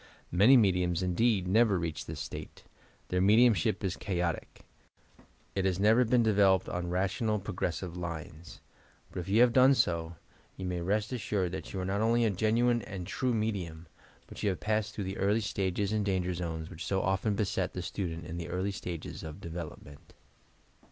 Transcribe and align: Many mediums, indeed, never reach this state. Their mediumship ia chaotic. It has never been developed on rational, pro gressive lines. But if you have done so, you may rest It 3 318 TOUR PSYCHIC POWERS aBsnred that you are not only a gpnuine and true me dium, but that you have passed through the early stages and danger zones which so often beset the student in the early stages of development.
Many 0.31 0.57
mediums, 0.57 1.03
indeed, 1.03 1.47
never 1.47 1.77
reach 1.77 2.07
this 2.07 2.19
state. 2.19 2.63
Their 3.09 3.21
mediumship 3.21 3.83
ia 3.83 3.91
chaotic. 3.91 4.61
It 5.53 5.63
has 5.65 5.79
never 5.79 6.03
been 6.05 6.23
developed 6.23 6.67
on 6.67 6.89
rational, 6.89 7.37
pro 7.37 7.53
gressive 7.53 7.95
lines. 7.95 8.61
But 9.11 9.19
if 9.19 9.29
you 9.29 9.41
have 9.41 9.53
done 9.53 9.75
so, 9.75 10.15
you 10.57 10.65
may 10.65 10.81
rest 10.81 11.13
It 11.13 11.19
3 11.19 11.49
318 11.49 11.51
TOUR 11.51 11.51
PSYCHIC 11.51 11.51
POWERS 11.51 11.51
aBsnred 11.51 11.51
that 11.51 11.73
you 11.73 11.79
are 11.79 11.85
not 11.85 12.01
only 12.03 12.25
a 12.25 12.31
gpnuine 12.31 12.83
and 12.91 13.05
true 13.05 13.33
me 13.35 13.51
dium, 13.53 13.85
but 14.25 14.29
that 14.37 14.41
you 14.41 14.49
have 14.49 14.59
passed 14.59 14.95
through 14.95 15.03
the 15.03 15.19
early 15.19 15.39
stages 15.39 15.91
and 15.91 16.03
danger 16.03 16.33
zones 16.33 16.71
which 16.71 16.83
so 16.83 16.99
often 17.03 17.35
beset 17.35 17.73
the 17.73 17.83
student 17.83 18.25
in 18.25 18.37
the 18.37 18.49
early 18.49 18.71
stages 18.71 19.21
of 19.21 19.39
development. 19.39 20.15